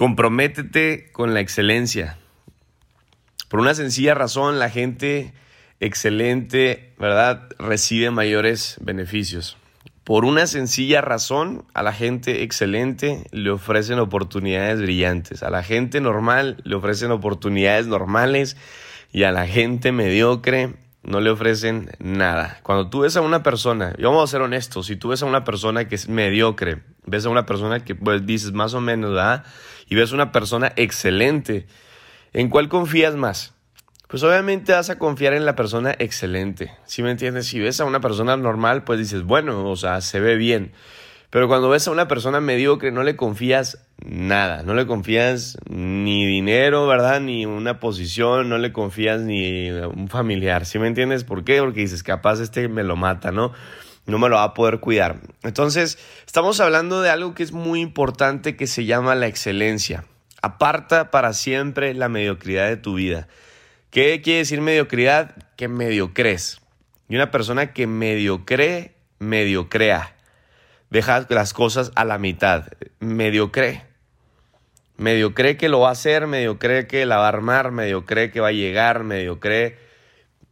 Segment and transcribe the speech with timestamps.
[0.00, 2.16] Comprométete con la excelencia.
[3.50, 5.34] Por una sencilla razón, la gente
[5.78, 7.50] excelente, ¿verdad?
[7.58, 9.58] Recibe mayores beneficios.
[10.02, 15.42] Por una sencilla razón, a la gente excelente le ofrecen oportunidades brillantes.
[15.42, 18.56] A la gente normal le ofrecen oportunidades normales
[19.12, 22.58] y a la gente mediocre no le ofrecen nada.
[22.62, 25.26] Cuando tú ves a una persona, y vamos a ser honestos, si tú ves a
[25.26, 29.10] una persona que es mediocre, ves a una persona que pues dices más o menos,
[29.10, 29.44] ¿verdad?
[29.88, 31.66] Y ves a una persona excelente,
[32.32, 33.54] ¿en cuál confías más?
[34.08, 37.46] Pues obviamente vas a confiar en la persona excelente, ¿sí me entiendes?
[37.46, 40.72] Si ves a una persona normal, pues dices, bueno, o sea, se ve bien.
[41.30, 46.26] Pero cuando ves a una persona mediocre no le confías nada, no le confías ni
[46.26, 47.20] dinero, ¿verdad?
[47.20, 51.22] Ni una posición, no le confías ni un familiar, ¿sí me entiendes?
[51.22, 51.60] ¿Por qué?
[51.60, 53.52] Porque dices, capaz este me lo mata, ¿no?
[54.06, 55.20] No me lo va a poder cuidar.
[55.44, 60.04] Entonces, estamos hablando de algo que es muy importante que se llama la excelencia.
[60.42, 63.28] Aparta para siempre la mediocridad de tu vida.
[63.90, 65.36] ¿Qué quiere decir mediocridad?
[65.56, 66.60] Que mediocres.
[67.08, 70.16] Y una persona que mediocre, mediocrea.
[70.90, 72.66] Deja las cosas a la mitad.
[72.98, 73.84] Mediocre.
[74.96, 78.48] Mediocre que lo va a hacer, mediocre que la va a armar, mediocre que va
[78.48, 79.78] a llegar, mediocre.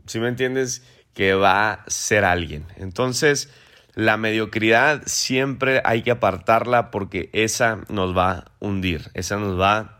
[0.06, 0.82] Si me entiendes?
[1.12, 2.64] Que va a ser alguien.
[2.76, 3.52] Entonces,
[3.94, 9.10] la mediocridad siempre hay que apartarla porque esa nos va a hundir.
[9.14, 9.98] Esa nos va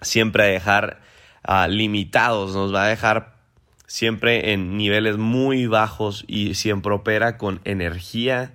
[0.00, 1.00] siempre a dejar
[1.42, 3.34] ah, limitados, nos va a dejar
[3.86, 8.52] siempre en niveles muy bajos y siempre opera con energía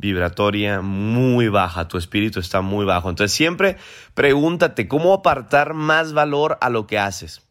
[0.00, 3.10] vibratoria muy baja, tu espíritu está muy bajo.
[3.10, 3.76] Entonces siempre
[4.14, 7.42] pregúntate cómo apartar más valor a lo que haces,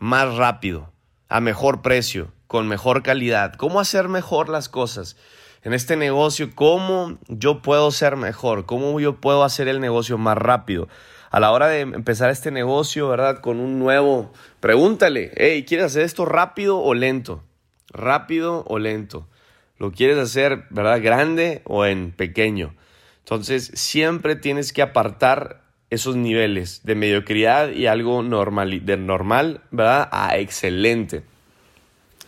[0.00, 0.90] más rápido,
[1.28, 5.16] a mejor precio, con mejor calidad, cómo hacer mejor las cosas.
[5.62, 8.64] En este negocio, ¿cómo yo puedo ser mejor?
[8.64, 10.88] ¿Cómo yo puedo hacer el negocio más rápido?
[11.30, 13.40] A la hora de empezar este negocio, ¿verdad?
[13.42, 17.42] Con un nuevo, pregúntale, hey, ¿quieres hacer esto rápido o lento?
[17.88, 19.28] Rápido o lento.
[19.78, 22.74] ¿Lo quieres hacer, verdad, grande o en pequeño?
[23.20, 30.08] Entonces, siempre tienes que apartar esos niveles de mediocridad y algo normal, de normal, ¿verdad?
[30.12, 31.22] A excelente,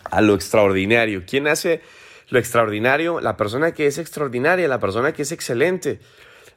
[0.04, 1.24] a lo extraordinario.
[1.26, 1.82] ¿Quién hace
[2.28, 3.20] lo extraordinario?
[3.20, 6.00] La persona que es extraordinaria, la persona que es excelente.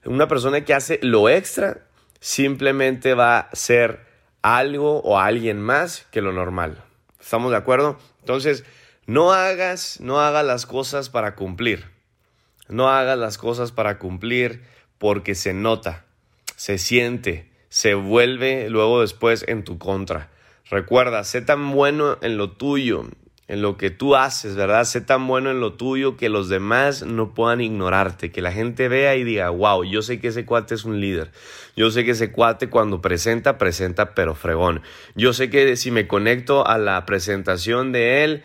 [0.05, 1.81] Una persona que hace lo extra
[2.19, 4.05] simplemente va a ser
[4.41, 6.83] algo o alguien más que lo normal.
[7.19, 7.97] ¿Estamos de acuerdo?
[8.19, 8.63] Entonces,
[9.05, 11.85] no hagas, no hagas las cosas para cumplir.
[12.69, 14.63] No hagas las cosas para cumplir
[14.97, 16.05] porque se nota,
[16.55, 20.29] se siente, se vuelve luego después en tu contra.
[20.69, 23.05] Recuerda, sé tan bueno en lo tuyo,
[23.49, 24.85] en lo que tú haces, ¿verdad?
[24.85, 28.87] Sé tan bueno en lo tuyo que los demás no puedan ignorarte, que la gente
[28.87, 31.31] vea y diga, wow, yo sé que ese cuate es un líder.
[31.75, 34.81] Yo sé que ese cuate cuando presenta, presenta pero fregón.
[35.15, 38.43] Yo sé que si me conecto a la presentación de él,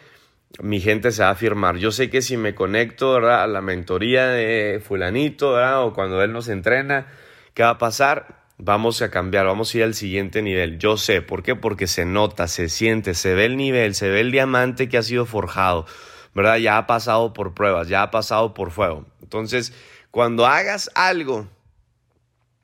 [0.61, 1.77] mi gente se va a firmar.
[1.77, 6.49] Yo sé que si me conecto a la mentoría de fulanito o cuando él nos
[6.49, 7.07] entrena,
[7.55, 8.47] ¿qué va a pasar?
[8.59, 10.79] Vamos a cambiar, vamos a ir al siguiente nivel.
[10.79, 11.55] Yo sé, ¿por qué?
[11.55, 15.03] Porque se nota, se siente, se ve el nivel, se ve el diamante que ha
[15.03, 15.87] sido forjado,
[16.35, 16.57] ¿verdad?
[16.57, 19.07] Ya ha pasado por pruebas, ya ha pasado por fuego.
[19.23, 19.73] Entonces,
[20.11, 21.47] cuando hagas algo,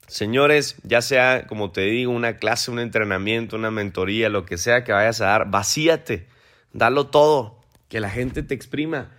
[0.09, 4.83] señores, ya sea, como te digo, una clase, un entrenamiento, una mentoría, lo que sea
[4.83, 6.27] que vayas a dar, vacíate,
[6.73, 9.13] dalo todo que la gente te exprima.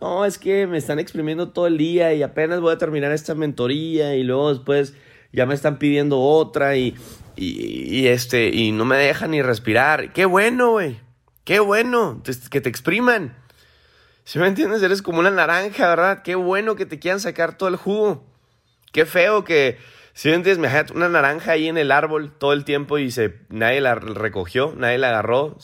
[0.00, 3.34] No, es que me están exprimiendo todo el día y apenas voy a terminar esta
[3.34, 4.94] mentoría y luego después
[5.32, 6.94] ya me están pidiendo otra y,
[7.36, 10.12] y, este, y no me dejan ni respirar.
[10.12, 11.00] Qué bueno, güey.
[11.44, 13.36] Qué bueno que te expriman.
[14.24, 16.22] Si me entiendes, eres como una naranja, ¿verdad?
[16.22, 18.26] Qué bueno que te quieran sacar todo el jugo.
[18.92, 19.78] Qué feo que,
[20.12, 23.34] si me entiendes, me una naranja ahí en el árbol todo el tiempo y se,
[23.48, 25.56] nadie la recogió, nadie la agarró,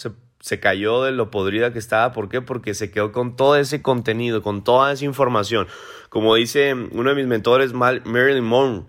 [0.44, 2.12] se cayó de lo podrida que estaba.
[2.12, 2.43] ¿Por qué?
[2.43, 5.67] Porque se quedó con todo ese contenido, con toda esa información.
[6.11, 8.85] Como dice uno de mis mentores, Marilyn Monroe,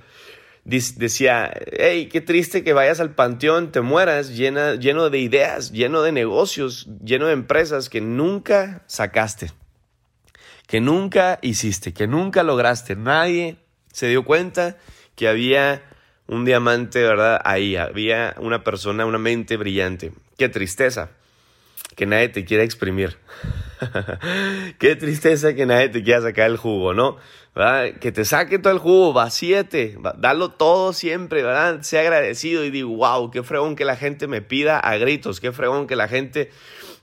[0.65, 6.01] decía, hey, qué triste que vayas al panteón, te mueras llena, lleno de ideas, lleno
[6.01, 9.53] de negocios, lleno de empresas que nunca sacaste,
[10.67, 12.97] que nunca hiciste, que nunca lograste.
[12.97, 13.55] Nadie
[13.93, 14.75] se dio cuenta
[15.15, 15.83] que había
[16.27, 17.39] un diamante, ¿verdad?
[17.45, 20.11] Ahí había una persona, una mente brillante.
[20.37, 21.11] Qué tristeza
[21.95, 23.17] que nadie te quiera exprimir.
[24.79, 27.17] Qué tristeza que nadie te quiera sacar el jugo, ¿no?
[28.01, 31.81] Que te saque todo el jugo, vacíete, dalo todo siempre, ¿verdad?
[31.83, 35.53] Sea agradecido y digo, wow, qué fregón que la gente me pida a gritos, qué
[35.53, 36.51] fregón que la gente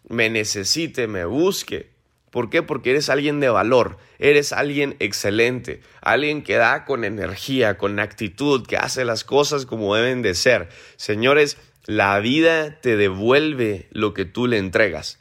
[0.09, 1.91] me necesite, me busque.
[2.31, 2.63] ¿Por qué?
[2.63, 8.67] Porque eres alguien de valor, eres alguien excelente, alguien que da con energía, con actitud,
[8.67, 10.69] que hace las cosas como deben de ser.
[10.97, 15.21] Señores, la vida te devuelve lo que tú le entregas.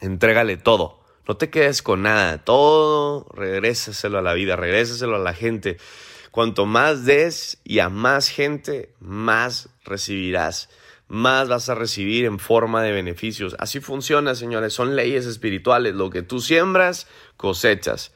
[0.00, 1.00] Entrégale todo.
[1.26, 2.38] No te quedes con nada.
[2.44, 5.78] Todo regrésaselo a la vida, regrésaselo a la gente.
[6.30, 10.68] Cuanto más des y a más gente, más recibirás.
[11.08, 13.56] Más vas a recibir en forma de beneficios.
[13.58, 14.72] Así funciona, señores.
[14.72, 15.94] Son leyes espirituales.
[15.94, 18.12] Lo que tú siembras, cosechas.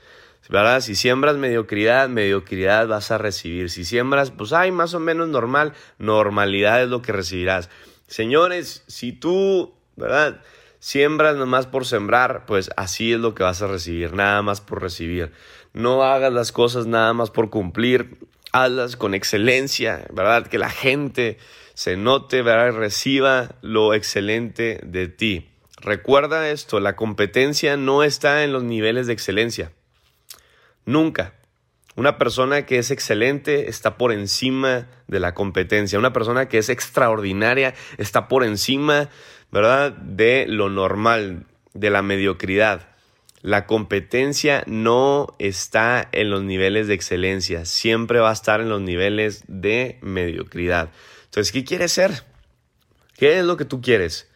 [0.48, 0.80] ¿Verdad?
[0.80, 3.70] Si siembras mediocridad, mediocridad vas a recibir.
[3.70, 7.70] Si siembras, pues hay más o menos normal, normalidad es lo que recibirás.
[8.06, 10.40] Señores, si tú, ¿verdad?
[10.78, 14.82] Siembras nomás por sembrar, pues así es lo que vas a recibir, nada más por
[14.82, 15.32] recibir.
[15.72, 18.18] No hagas las cosas nada más por cumplir,
[18.52, 20.46] hazlas con excelencia, ¿verdad?
[20.46, 21.38] Que la gente
[21.72, 22.76] se note, ¿verdad?
[22.76, 25.48] Reciba lo excelente de ti.
[25.80, 29.72] Recuerda esto, la competencia no está en los niveles de excelencia.
[30.86, 31.34] Nunca.
[31.96, 35.98] Una persona que es excelente está por encima de la competencia.
[35.98, 39.10] Una persona que es extraordinaria está por encima,
[39.52, 42.88] ¿verdad?, de lo normal, de la mediocridad.
[43.42, 48.80] La competencia no está en los niveles de excelencia, siempre va a estar en los
[48.80, 50.90] niveles de mediocridad.
[51.26, 52.24] Entonces, ¿qué quieres ser?
[53.16, 54.28] ¿Qué es lo que tú quieres?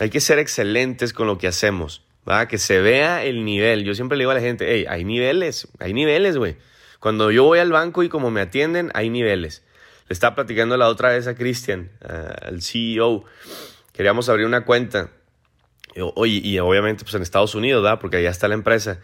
[0.00, 2.48] Hay que ser excelentes con lo que hacemos, ¿va?
[2.48, 3.84] Que se vea el nivel.
[3.84, 6.56] Yo siempre le digo a la gente, hey, hay niveles, hay niveles, güey.
[7.00, 9.62] Cuando yo voy al banco y como me atienden, hay niveles.
[10.08, 13.24] Le estaba platicando la otra vez a Cristian, al CEO.
[13.92, 15.10] Queríamos abrir una cuenta
[16.14, 17.98] Oye, y obviamente pues en Estados Unidos, ¿verdad?
[18.00, 19.00] Porque allá está la empresa.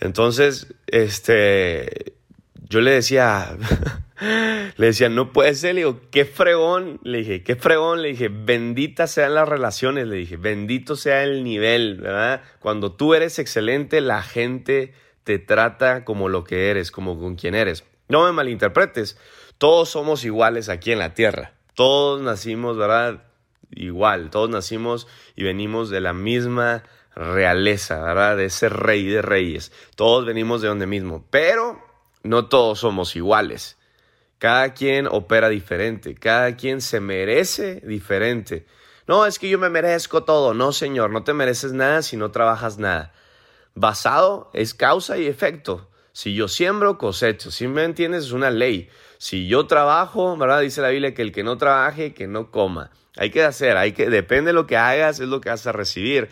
[0.00, 2.14] Entonces, este,
[2.68, 3.56] yo le decía,
[4.20, 8.28] le decía, no puede ser, le digo, qué fregón, le dije, qué fregón, le dije,
[8.28, 12.42] benditas sean las relaciones, le dije, bendito sea el nivel, ¿verdad?
[12.58, 14.94] Cuando tú eres excelente, la gente
[15.24, 17.84] te trata como lo que eres, como con quien eres.
[18.08, 19.18] No me malinterpretes,
[19.58, 23.22] todos somos iguales aquí en la tierra, todos nacimos, ¿verdad?
[23.70, 25.06] igual, todos nacimos
[25.36, 28.36] y venimos de la misma realeza, ¿verdad?
[28.36, 29.72] De ese rey de reyes.
[29.96, 31.80] Todos venimos de donde mismo, pero
[32.22, 33.77] no todos somos iguales.
[34.38, 38.66] Cada quien opera diferente, cada quien se merece diferente.
[39.06, 40.54] No, es que yo me merezco todo.
[40.54, 43.12] No, señor, no te mereces nada si no trabajas nada.
[43.74, 45.88] Basado es causa y efecto.
[46.12, 47.50] Si yo siembro, cosecho.
[47.50, 48.90] Si me entiendes, es una ley.
[49.18, 50.60] Si yo trabajo, ¿verdad?
[50.60, 52.90] Dice la Biblia que el que no trabaje, que no coma.
[53.16, 55.72] Hay que hacer, hay que, depende de lo que hagas, es lo que vas a
[55.72, 56.28] recibir.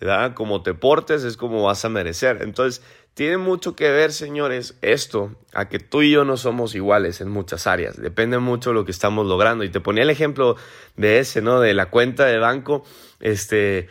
[0.00, 0.34] ¿verdad?
[0.34, 2.38] Como te portes es como vas a merecer.
[2.42, 2.82] Entonces,
[3.14, 7.28] tiene mucho que ver, señores, esto, a que tú y yo no somos iguales en
[7.28, 8.00] muchas áreas.
[8.00, 9.64] Depende mucho de lo que estamos logrando.
[9.64, 10.56] Y te ponía el ejemplo
[10.96, 11.60] de ese, ¿no?
[11.60, 12.84] De la cuenta de banco.
[13.18, 13.88] Este,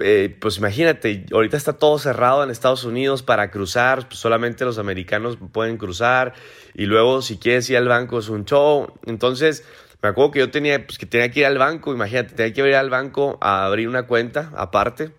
[0.00, 4.78] eh, pues imagínate, ahorita está todo cerrado en Estados Unidos para cruzar, pues solamente los
[4.78, 6.34] americanos pueden cruzar.
[6.74, 8.92] Y luego, si quieres ir al banco, es un show.
[9.06, 9.64] Entonces,
[10.02, 12.68] me acuerdo que yo tenía, pues, que tenía que ir al banco, imagínate, tenía que
[12.68, 15.12] ir al banco a abrir una cuenta aparte.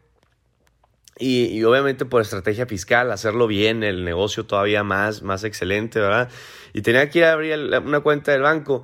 [1.19, 6.29] Y, obviamente por estrategia fiscal, hacerlo bien, el negocio todavía más, más excelente, ¿verdad?
[6.73, 8.83] Y tenía que ir a abrir una cuenta del banco.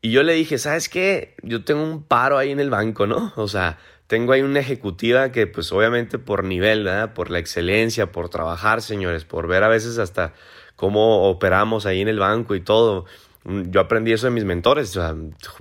[0.00, 1.34] Y yo le dije, ¿sabes qué?
[1.42, 3.32] Yo tengo un paro ahí en el banco, ¿no?
[3.36, 7.14] O sea, tengo ahí una ejecutiva que pues obviamente por nivel, ¿verdad?
[7.14, 10.34] Por la excelencia, por trabajar, señores, por ver a veces hasta
[10.76, 13.06] cómo operamos ahí en el banco y todo.
[13.46, 14.96] Yo aprendí eso de mis mentores.
[14.96, 15.14] O sea,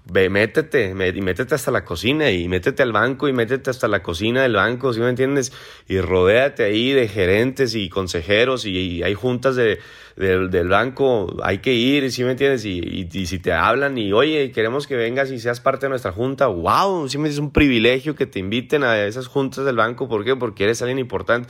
[0.06, 4.02] ve, métete, y métete hasta la cocina y métete al banco y métete hasta la
[4.02, 5.52] cocina del banco, ¿sí me entiendes?
[5.90, 9.80] Y rodéate ahí de gerentes y consejeros y, hay juntas de,
[10.16, 12.64] del banco, hay que ir, ¿sí me entiendes?
[12.64, 16.48] Y, si te hablan y, oye, queremos que vengas y seas parte de nuestra junta,
[16.48, 20.08] wow, sí me es un privilegio que te inviten a esas juntas del banco.
[20.08, 20.38] ¿Por qué?
[20.38, 21.50] Porque eres alguien importante.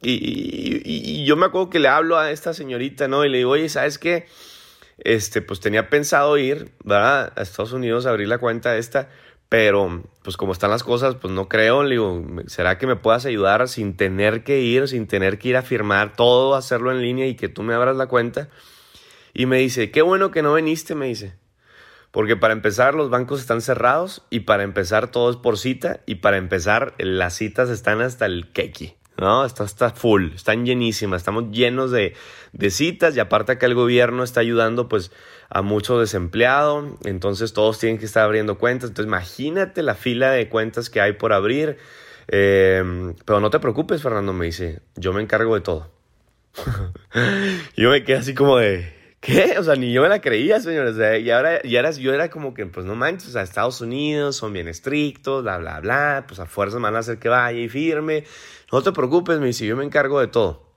[0.00, 3.26] Y, y yo me acuerdo que le hablo a esta señorita, ¿no?
[3.26, 4.26] Y le digo, oye, ¿sabes qué?
[5.04, 7.32] Este, pues tenía pensado ir, ¿verdad?
[7.36, 9.08] A Estados Unidos a abrir la cuenta esta,
[9.48, 13.26] pero pues como están las cosas, pues no creo, le digo, ¿será que me puedas
[13.26, 17.26] ayudar sin tener que ir, sin tener que ir a firmar todo, hacerlo en línea
[17.26, 18.48] y que tú me abras la cuenta?
[19.34, 21.34] Y me dice, qué bueno que no viniste, me dice.
[22.10, 26.16] Porque para empezar los bancos están cerrados y para empezar todo es por cita y
[26.16, 28.99] para empezar las citas están hasta el keki.
[29.20, 29.44] ¿No?
[29.44, 32.14] Está, está full, están llenísimas, estamos llenos de,
[32.52, 35.12] de citas y aparte que el gobierno está ayudando pues
[35.50, 40.48] a mucho desempleado, entonces todos tienen que estar abriendo cuentas, entonces imagínate la fila de
[40.48, 41.76] cuentas que hay por abrir,
[42.28, 42.82] eh,
[43.26, 45.90] pero no te preocupes Fernando, me dice, yo me encargo de todo.
[47.76, 49.56] yo me quedé así como de, ¿qué?
[49.58, 50.96] O sea, ni yo me la creía, señores.
[51.22, 54.36] y ahora, y ahora yo era como que, pues no manches, o sea, Estados Unidos
[54.36, 57.58] son bien estrictos, bla, bla, bla, pues a fuerza me van a hacer que vaya
[57.58, 58.24] y firme.
[58.72, 60.70] No te preocupes, me dice, yo me encargo de todo.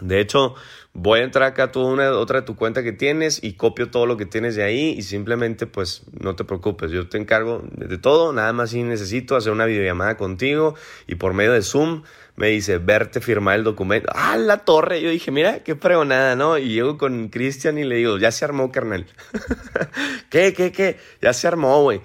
[0.00, 0.54] De hecho,
[0.94, 3.90] voy a entrar acá a tu, una, otra de tu cuenta que tienes y copio
[3.90, 7.62] todo lo que tienes de ahí y simplemente pues no te preocupes, yo te encargo
[7.72, 10.74] de todo, nada más si necesito hacer una videollamada contigo
[11.06, 12.04] y por medio de Zoom
[12.36, 14.10] me dice verte firmar el documento.
[14.14, 15.00] ¡Ah, la torre!
[15.00, 16.58] Yo dije, mira, qué pregonada, ¿no?
[16.58, 19.06] Y llego con Cristian y le digo, ya se armó, carnal.
[20.30, 20.98] ¿Qué, qué, qué?
[21.20, 22.00] Ya se armó, güey.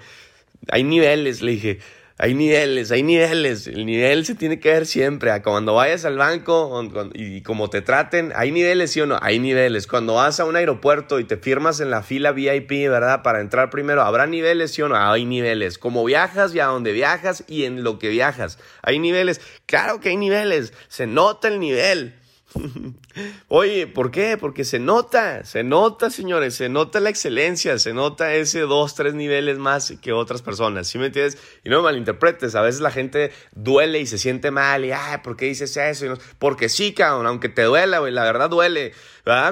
[0.70, 1.78] Hay niveles, le dije
[2.20, 3.68] hay niveles, hay niveles.
[3.68, 5.40] El nivel se tiene que ver siempre.
[5.40, 6.82] Cuando vayas al banco
[7.14, 9.20] y como te traten, hay niveles, ¿sí o no?
[9.22, 9.86] Hay niveles.
[9.86, 13.22] Cuando vas a un aeropuerto y te firmas en la fila VIP, ¿verdad?
[13.22, 14.96] Para entrar primero, ¿habrá niveles, sí o no?
[14.96, 15.78] Hay niveles.
[15.78, 18.58] Como viajas y a dónde viajas y en lo que viajas.
[18.82, 19.40] Hay niveles.
[19.66, 20.72] Claro que hay niveles.
[20.88, 22.17] Se nota el nivel.
[23.48, 24.36] Oye, ¿por qué?
[24.38, 29.14] Porque se nota, se nota, señores, se nota la excelencia, se nota ese dos, tres
[29.14, 31.38] niveles más que otras personas, ¿sí me entiendes?
[31.64, 35.18] Y no me malinterpretes, a veces la gente duele y se siente mal y, ay,
[35.22, 36.14] ¿por qué dices eso?
[36.38, 38.92] Porque sí, cabrón, aunque te duela, güey, la verdad duele.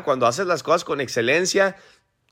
[0.04, 1.76] Cuando haces las cosas con excelencia,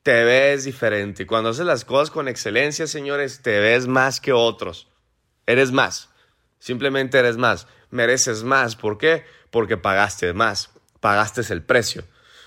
[0.03, 1.27] te ves diferente.
[1.27, 4.89] Cuando haces las cosas con excelencia, señores, te ves más que otros.
[5.47, 6.09] Eres más.
[6.59, 7.67] Simplemente eres más.
[7.91, 8.77] Mereces más.
[8.77, 9.25] ¿Por qué?
[9.55, 12.03] Porque pagaste más, pagaste el precio.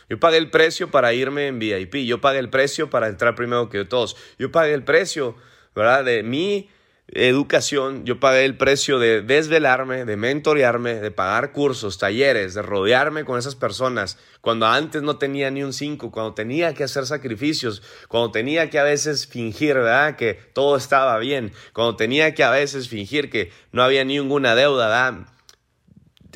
[0.09, 3.69] Yo pagué el precio para irme en VIP, yo pagué el precio para entrar primero
[3.69, 5.37] que todos, yo pagué el precio,
[5.73, 6.03] ¿verdad?
[6.03, 6.69] De mi
[7.07, 13.23] educación, yo pagué el precio de desvelarme, de mentorearme, de pagar cursos, talleres, de rodearme
[13.23, 17.81] con esas personas, cuando antes no tenía ni un 5, cuando tenía que hacer sacrificios,
[18.09, 20.17] cuando tenía que a veces fingir, ¿verdad?
[20.17, 24.87] Que todo estaba bien, cuando tenía que a veces fingir que no había ninguna deuda,
[24.89, 25.36] ¿verdad?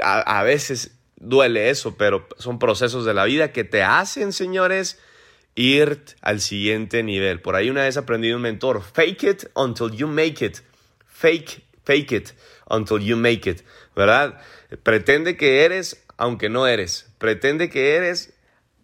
[0.03, 4.99] A, veces duele eso, pero son procesos de la vida que te hacen, señores,
[5.55, 7.41] ir al siguiente nivel.
[7.41, 10.59] Por ahí una vez aprendí un mentor, fake it until you make it.
[11.05, 12.29] Fake, fake it
[12.69, 13.61] until you make it,
[13.95, 14.39] ¿verdad?
[14.83, 17.11] Pretende que eres aunque no eres.
[17.17, 18.33] Pretende que eres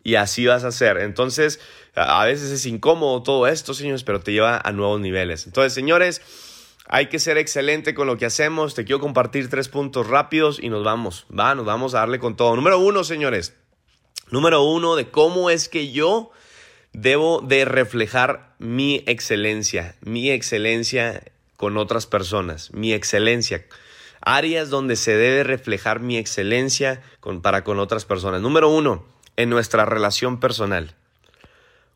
[0.04, 0.98] y así vas a ser.
[0.98, 1.60] Entonces,
[1.94, 5.46] a veces es incómodo todo esto, señores, pero te lleva a nuevos niveles.
[5.46, 6.22] Entonces, señores,
[6.90, 8.74] hay que ser excelente con lo que hacemos.
[8.74, 11.26] Te quiero compartir tres puntos rápidos y nos vamos.
[11.38, 12.56] Va, nos vamos a darle con todo.
[12.56, 13.54] Número uno, señores.
[14.32, 16.32] Número uno de cómo es que yo
[16.94, 19.96] debo de reflejar mi excelencia.
[20.02, 21.24] Mi excelencia
[21.58, 22.72] con otras personas.
[22.74, 23.66] Mi excelencia.
[24.22, 27.02] Áreas donde se debe reflejar mi excelencia
[27.42, 28.42] para con otras personas.
[28.42, 30.96] Número uno, en nuestra relación personal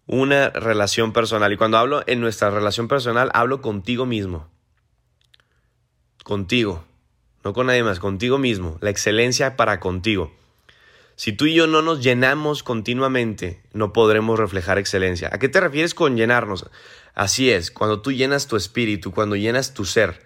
[0.07, 1.53] una relación personal.
[1.53, 4.49] Y cuando hablo en nuestra relación personal, hablo contigo mismo
[6.23, 6.83] contigo,
[7.43, 10.31] no con nadie más, contigo mismo, la excelencia para contigo.
[11.15, 15.29] Si tú y yo no nos llenamos continuamente, no podremos reflejar excelencia.
[15.31, 16.65] ¿A qué te refieres con llenarnos?
[17.13, 20.25] Así es, cuando tú llenas tu espíritu, cuando llenas tu ser,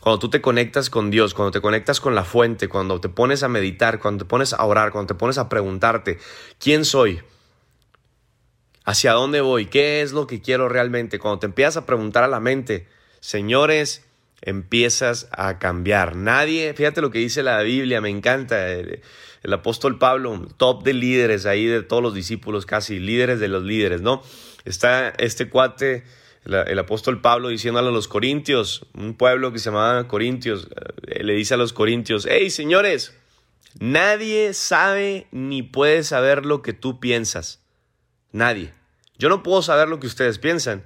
[0.00, 3.42] cuando tú te conectas con Dios, cuando te conectas con la fuente, cuando te pones
[3.42, 6.18] a meditar, cuando te pones a orar, cuando te pones a preguntarte,
[6.58, 7.20] ¿quién soy?
[8.84, 9.66] ¿Hacia dónde voy?
[9.66, 11.18] ¿Qué es lo que quiero realmente?
[11.18, 12.86] Cuando te empiezas a preguntar a la mente,
[13.20, 14.04] señores,
[14.42, 16.16] empiezas a cambiar.
[16.16, 18.70] Nadie, fíjate lo que dice la Biblia, me encanta.
[18.72, 19.02] El,
[19.52, 24.02] apóstol Pablo, top de líderes ahí de todos los discípulos, casi líderes de los líderes,
[24.02, 24.22] ¿no?
[24.66, 26.04] Está este cuate,
[26.44, 30.68] el, apóstol Pablo, diciéndole a los corintios, un pueblo que se llamaba Corintios,
[31.06, 33.16] eh, le dice a los corintios, hey señores,
[33.78, 37.62] nadie sabe ni puede saber lo que tú piensas.
[38.32, 38.74] Nadie.
[39.18, 40.84] Yo no puedo saber lo que ustedes piensan,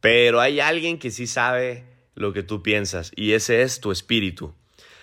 [0.00, 4.54] pero hay alguien que sí sabe lo que tú piensas y ese es tu espíritu.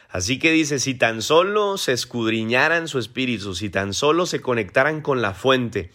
[0.10, 5.02] Así que dice, si tan solo se escudriñaran su espíritu, si tan solo se conectaran
[5.02, 5.92] con la fuente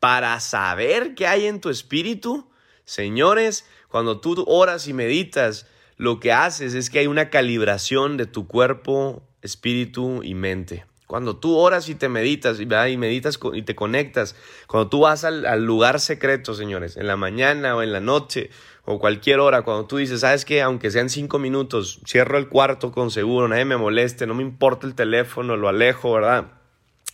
[0.00, 2.50] para saber qué hay en tu espíritu,
[2.84, 5.66] señores, cuando tú oras y meditas,
[5.96, 10.87] lo que haces es que hay una calibración de tu cuerpo, espíritu y mente.
[11.08, 14.36] Cuando tú oras y te meditas y meditas y te conectas,
[14.66, 18.50] cuando tú vas al, al lugar secreto, señores, en la mañana o en la noche
[18.84, 22.92] o cualquier hora, cuando tú dices, sabes que aunque sean cinco minutos, cierro el cuarto
[22.92, 26.48] con seguro, nadie me moleste, no me importa el teléfono, lo alejo, ¿verdad?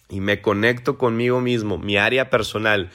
[0.08, 2.90] Y me conecto conmigo mismo, mi área personal,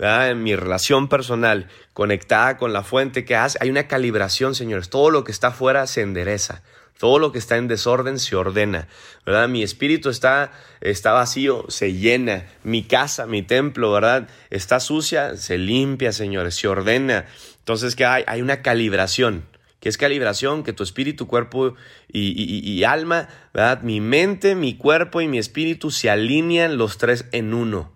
[0.00, 0.34] ¿verdad?
[0.34, 5.22] mi relación personal, conectada con la fuente que hace, hay una calibración, señores, todo lo
[5.22, 6.64] que está afuera se endereza.
[7.00, 8.86] Todo lo que está en desorden se ordena,
[9.24, 9.48] ¿verdad?
[9.48, 10.52] Mi espíritu está,
[10.82, 12.44] está vacío, se llena.
[12.62, 14.28] Mi casa, mi templo, ¿verdad?
[14.50, 17.24] Está sucia, se limpia, señores, se ordena.
[17.60, 18.24] Entonces, ¿qué hay?
[18.26, 19.46] Hay una calibración.
[19.80, 20.62] ¿Qué es calibración?
[20.62, 21.74] Que tu espíritu, cuerpo
[22.12, 23.80] y, alma, ¿verdad?
[23.80, 27.92] Mi mente, mi cuerpo y mi espíritu se alinean los tres en uno.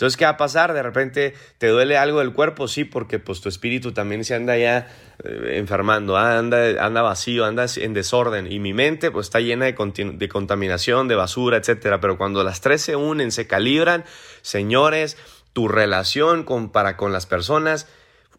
[0.00, 0.72] Entonces, ¿qué va a pasar?
[0.72, 4.56] De repente te duele algo del cuerpo, sí, porque pues tu espíritu también se anda
[4.56, 4.88] ya
[5.22, 9.74] eh, enfermando, anda, anda vacío, anda en desorden y mi mente pues está llena de,
[10.14, 12.00] de contaminación, de basura, etcétera.
[12.00, 14.06] Pero cuando las tres se unen, se calibran,
[14.40, 15.18] señores,
[15.52, 17.86] tu relación con, para con las personas,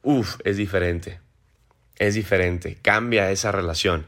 [0.01, 1.19] uff, es diferente.
[1.99, 4.07] Es diferente, cambia esa relación.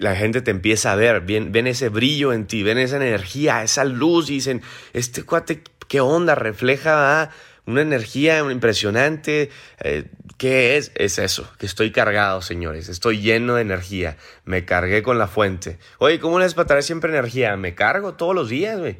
[0.00, 3.62] La gente te empieza a ver, ven, ven ese brillo en ti, ven esa energía,
[3.62, 4.60] esa luz y dicen,
[4.92, 5.62] este cuate
[5.92, 6.34] ¿Qué onda?
[6.34, 7.28] Refleja
[7.66, 9.50] una energía impresionante.
[9.80, 10.06] Eh,
[10.38, 10.90] ¿Qué es?
[10.94, 12.88] Es eso, que estoy cargado, señores.
[12.88, 14.16] Estoy lleno de energía.
[14.46, 15.78] Me cargué con la fuente.
[15.98, 17.54] Oye, ¿cómo les para traer siempre energía?
[17.58, 18.96] Me cargo todos los días, güey.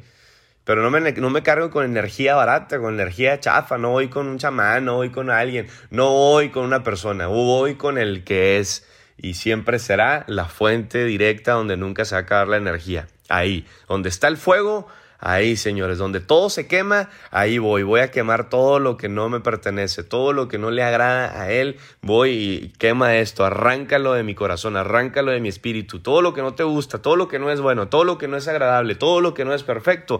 [0.65, 3.79] Pero no me, no me cargo con energía barata, con energía chafa.
[3.79, 5.65] No voy con un chamán, no voy con alguien.
[5.89, 7.25] No voy con una persona.
[7.25, 8.87] Voy con el que es.
[9.17, 13.07] Y siempre será la fuente directa donde nunca se va a acabar la energía.
[13.29, 13.65] Ahí.
[13.87, 14.87] Donde está el fuego,
[15.25, 17.83] Ahí, señores, donde todo se quema, ahí voy.
[17.83, 21.41] Voy a quemar todo lo que no me pertenece, todo lo que no le agrada
[21.41, 21.77] a Él.
[22.01, 26.01] Voy y quema esto, arráncalo de mi corazón, arráncalo de mi espíritu.
[26.01, 28.27] Todo lo que no te gusta, todo lo que no es bueno, todo lo que
[28.27, 30.19] no es agradable, todo lo que no es perfecto,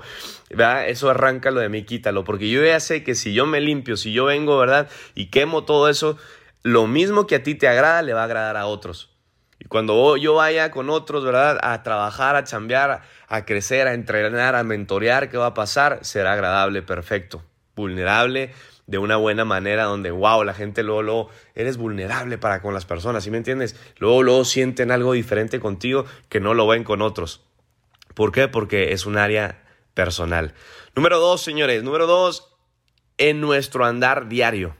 [0.49, 0.87] ¿verdad?
[0.87, 2.23] Eso arráncalo de mí, quítalo.
[2.23, 4.89] Porque yo ya sé que si yo me limpio, si yo vengo, ¿verdad?
[5.15, 6.17] Y quemo todo eso,
[6.61, 9.12] lo mismo que a ti te agrada, le va a agradar a otros.
[9.63, 11.57] Y cuando yo vaya con otros, ¿verdad?
[11.61, 15.99] A trabajar, a chambear, a crecer, a entrenar, a mentorear, ¿qué va a pasar?
[16.01, 17.43] Será agradable, perfecto,
[17.75, 18.51] vulnerable,
[18.87, 22.85] de una buena manera donde, wow, la gente luego, luego, eres vulnerable para con las
[22.85, 23.77] personas, ¿sí me entiendes?
[23.99, 27.41] Luego, luego sienten algo diferente contigo que no lo ven con otros.
[28.13, 28.49] ¿Por qué?
[28.49, 30.53] Porque es un área personal.
[30.93, 32.53] Número dos, señores, número dos,
[33.17, 34.75] en nuestro andar diario.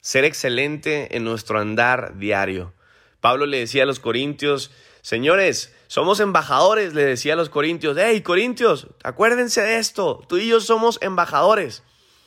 [0.00, 2.72] Ser excelente en nuestro andar diario.
[3.20, 4.70] Pablo le decía a los corintios,
[5.02, 10.48] señores, somos embajadores, le decía a los corintios, hey corintios, acuérdense de esto, tú y
[10.48, 11.82] yo somos embajadores.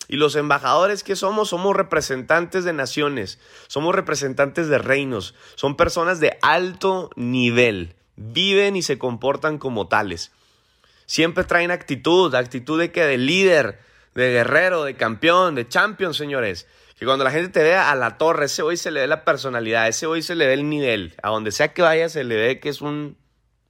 [0.08, 6.20] Y los embajadores que somos, somos representantes de naciones, somos representantes de reinos, son personas
[6.20, 10.32] de alto nivel, viven y se comportan como tales.
[11.06, 13.80] Siempre traen actitud, actitud de que de líder,
[14.16, 16.68] de guerrero, de campeón, de champion, señores.
[17.00, 19.24] Que cuando la gente te vea a la torre, ese hoy se le ve la
[19.24, 21.16] personalidad, ese hoy se le ve el nivel.
[21.24, 23.18] A donde sea que vaya se le ve que es un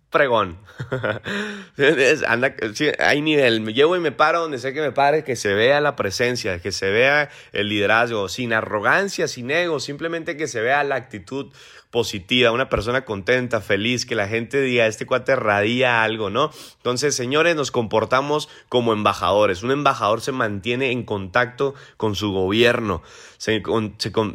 [0.09, 0.57] pregón.
[2.27, 2.55] Anda,
[2.97, 3.61] hay nivel.
[3.61, 6.59] Me llevo y me paro donde sé que me pare, que se vea la presencia,
[6.59, 11.53] que se vea el liderazgo, sin arrogancia, sin ego, simplemente que se vea la actitud
[11.91, 16.51] positiva, una persona contenta, feliz, que la gente diga, este cuate radia algo, ¿no?
[16.77, 19.63] Entonces, señores, nos comportamos como embajadores.
[19.63, 23.01] Un embajador se mantiene en contacto con su gobierno,
[23.37, 23.63] se,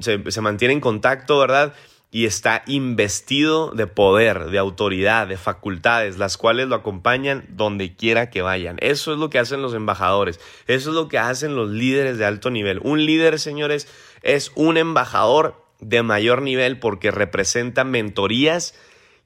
[0.00, 1.74] se, mantiene en contacto, ¿verdad?
[2.10, 8.30] y está investido de poder, de autoridad, de facultades, las cuales lo acompañan donde quiera
[8.30, 8.76] que vayan.
[8.78, 10.38] Eso es lo que hacen los embajadores,
[10.68, 12.78] eso es lo que hacen los líderes de alto nivel.
[12.84, 13.88] Un líder, señores,
[14.22, 18.74] es un embajador de mayor nivel porque representa mentorías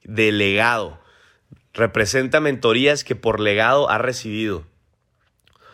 [0.03, 0.99] de legado.
[1.73, 4.65] Representa mentorías que por legado ha recibido.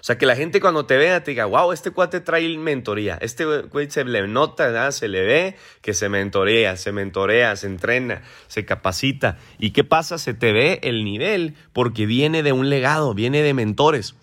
[0.06, 3.18] O sea, que la gente cuando te vea te diga, wow, este cuate trae mentoría.
[3.22, 8.22] Este güey se le nota, se le ve que se mentorea, se mentorea, se entrena,
[8.46, 9.40] se capacita.
[9.58, 10.20] ¿Y qué pasa?
[10.20, 14.14] Se te ve el nivel porque viene de un legado, viene de mentores.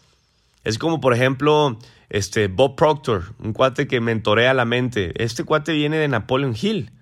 [0.62, 1.76] Es como, por ejemplo,
[2.12, 5.14] este Bob Proctor, un cuate que mentorea la mente.
[5.16, 6.92] Este cuate viene de Napoleon Hill.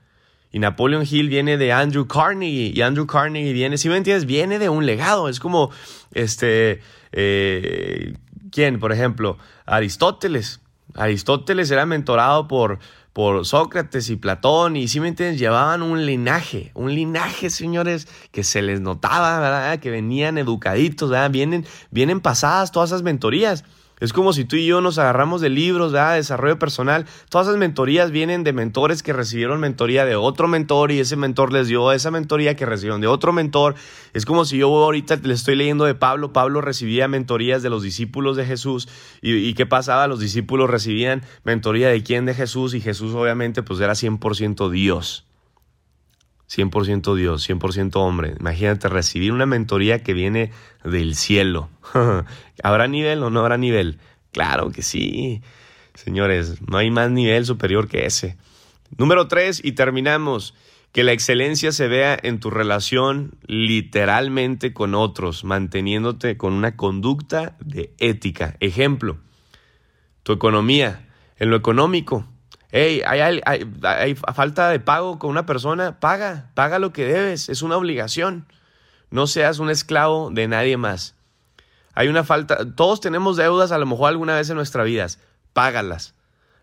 [0.53, 2.70] Y Napoleon Hill viene de Andrew Carnegie.
[2.73, 5.29] Y Andrew Carnegie viene, si me entiendes, viene de un legado.
[5.29, 5.73] Es como,
[6.14, 8.14] este, eh,
[8.53, 8.79] ¿quién?
[8.79, 10.61] Por ejemplo, Aristóteles.
[10.94, 12.79] Aristóteles era mentorado por,
[13.12, 18.44] por Sócrates y Platón y si me entiendes, llevaban un linaje, un linaje, señores, que
[18.44, 19.81] se les notaba, ¿verdad?
[19.81, 21.33] Que venían educaditos, ¿verdad?
[21.33, 23.64] Vienen, vienen pasadas todas esas mentorías.
[24.00, 27.04] Es como si tú y yo nos agarramos de libros, de desarrollo personal.
[27.28, 31.52] Todas esas mentorías vienen de mentores que recibieron mentoría de otro mentor y ese mentor
[31.52, 33.74] les dio esa mentoría que recibieron de otro mentor.
[34.14, 36.32] Es como si yo ahorita le estoy leyendo de Pablo.
[36.32, 38.88] Pablo recibía mentorías de los discípulos de Jesús.
[39.20, 40.06] ¿Y, qué pasaba?
[40.06, 42.24] Los discípulos recibían mentoría de quién?
[42.24, 42.74] De Jesús.
[42.74, 45.30] Y Jesús obviamente pues era 100% Dios.
[46.50, 48.34] 100% Dios, 100% hombre.
[48.38, 50.50] Imagínate recibir una mentoría que viene
[50.84, 51.70] del cielo.
[52.62, 53.98] ¿Habrá nivel o no habrá nivel?
[54.32, 55.42] Claro que sí.
[55.94, 58.36] Señores, no hay más nivel superior que ese.
[58.96, 60.54] Número tres, y terminamos.
[60.92, 67.56] Que la excelencia se vea en tu relación literalmente con otros, manteniéndote con una conducta
[67.60, 68.56] de ética.
[68.58, 69.18] Ejemplo,
[70.24, 72.26] tu economía, en lo económico,
[72.72, 77.76] Hey, hay, falta de pago con una persona, paga, paga lo que debes, es una
[77.76, 78.46] obligación.
[79.11, 81.16] No seas un esclavo de nadie más.
[81.94, 85.18] Hay una falta, todos tenemos deudas a lo mejor alguna vez en nuestras vidas.
[85.52, 86.14] págalas.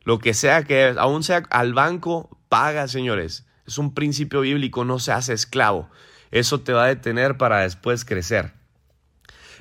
[0.05, 3.45] Lo que sea que, aún sea al banco, paga, señores.
[3.65, 5.89] Es un principio bíblico, no se hace esclavo.
[6.31, 8.53] Eso te va a detener para después crecer.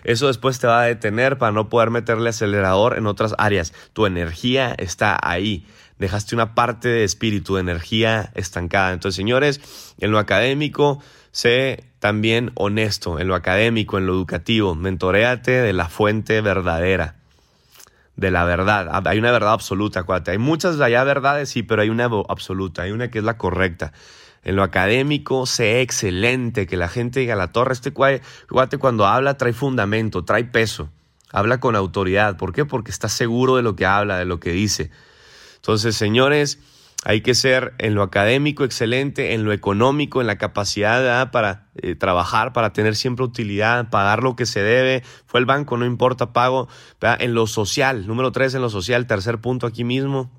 [0.04, 3.72] Eso después te va a detener para no poder meterle acelerador en otras áreas.
[3.92, 5.66] Tu energía está ahí.
[5.98, 8.92] Dejaste una parte de espíritu, de energía estancada.
[8.92, 9.60] Entonces, señores,
[9.98, 13.18] en lo académico, sé también honesto.
[13.18, 17.16] En lo académico, en lo educativo, mentoreate de la fuente verdadera.
[18.14, 19.06] De la verdad.
[19.06, 20.32] Hay una verdad absoluta, acuérdate.
[20.32, 22.82] Hay muchas allá verdades, sí, pero hay una absoluta.
[22.82, 23.92] Hay una que es la correcta
[24.46, 29.36] en lo académico, sé excelente, que la gente diga, la torre, este cuate cuando habla
[29.36, 30.88] trae fundamento, trae peso,
[31.32, 32.36] habla con autoridad.
[32.36, 32.64] ¿Por qué?
[32.64, 34.92] Porque está seguro de lo que habla, de lo que dice.
[35.66, 36.60] Entonces, señores,
[37.04, 41.96] hay que ser en lo académico excelente, en lo económico, en la capacidad para eh,
[41.96, 45.02] trabajar, para tener siempre utilidad, pagar lo que se debe.
[45.26, 46.68] Fue el banco, no importa, pago.
[47.00, 50.30] En lo social, número tres, en lo social, tercer punto aquí mismo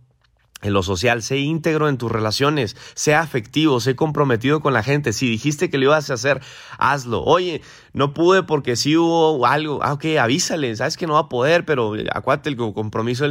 [0.61, 5.13] en lo social, sé íntegro en tus relaciones, sea afectivo, sé comprometido con la gente.
[5.13, 6.41] Si dijiste que lo ibas a hacer,
[6.79, 7.21] hazlo.
[7.23, 7.61] Oye,
[7.93, 9.79] no pude porque sí hubo algo.
[9.83, 13.25] Ah, ok, avísale, sabes que no va a poder, pero acuérdate, el compromiso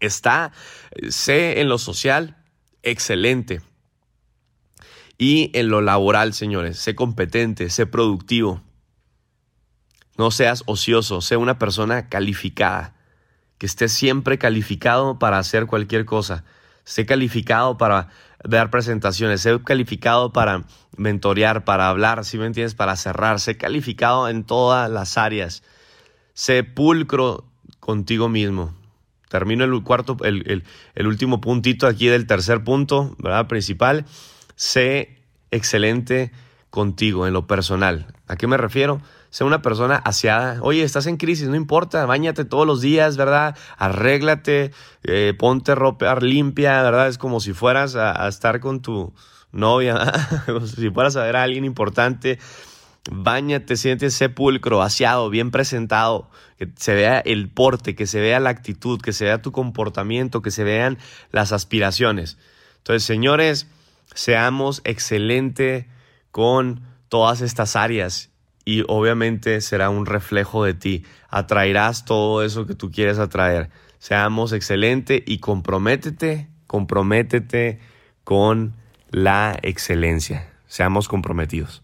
[0.00, 0.52] está.
[1.08, 2.36] Sé en lo social,
[2.82, 3.60] excelente.
[5.18, 8.62] Y en lo laboral, señores, sé competente, sé productivo.
[10.18, 12.96] No seas ocioso, sé una persona calificada
[13.58, 16.44] que esté siempre calificado para hacer cualquier cosa.
[16.84, 18.08] Sé calificado para
[18.44, 20.64] dar presentaciones, sé calificado para
[20.96, 25.62] mentorear, para hablar, si me entiendes, para cerrar, sé calificado en todas las áreas.
[26.34, 27.44] Sé pulcro
[27.80, 28.74] contigo mismo.
[29.28, 33.48] Termino el cuarto, el, el último puntito aquí del tercer punto, ¿verdad?
[33.48, 34.04] Principal.
[34.54, 35.18] Sé
[35.50, 36.32] excelente
[36.70, 38.06] contigo en lo personal.
[38.28, 39.00] ¿A qué me refiero?
[39.30, 40.58] Sé una persona aseada.
[40.62, 43.56] Oye, estás en crisis, no importa, bañate todos los días, ¿verdad?
[43.76, 47.08] Arréglate, eh, ponte ropa limpia, ¿verdad?
[47.08, 49.12] Es como si fueras a, estar con tu
[49.52, 50.12] novia,
[50.46, 52.38] como si fueras a ver a alguien importante.
[53.10, 58.50] Báñate, siente sepulcro, aseado, bien presentado, que se vea el porte, que se vea la
[58.50, 60.98] actitud, que se vea tu comportamiento, que se vean
[61.30, 62.38] las aspiraciones.
[62.78, 63.68] Entonces, señores,
[64.14, 65.88] seamos excelente
[66.32, 68.30] con todas estas áreas
[68.64, 71.04] y obviamente será un reflejo de ti.
[71.28, 73.70] Atraerás todo eso que tú quieres atraer.
[73.98, 77.80] Seamos excelente y comprométete, comprométete
[78.24, 78.74] con
[79.10, 80.52] la excelencia.
[80.66, 81.82] Seamos comprometidos.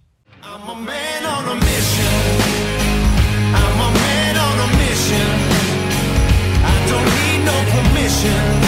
[8.25, 8.62] imagine